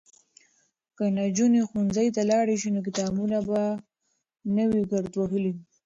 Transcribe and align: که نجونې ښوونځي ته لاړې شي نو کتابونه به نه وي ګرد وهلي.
که 0.95 1.03
نجونې 1.17 1.61
ښوونځي 1.69 2.07
ته 2.15 2.21
لاړې 2.31 2.55
شي 2.61 2.69
نو 2.75 2.79
کتابونه 2.87 3.37
به 3.47 3.61
نه 4.55 4.63
وي 4.69 4.83
ګرد 4.91 5.11
وهلي. 5.15 5.53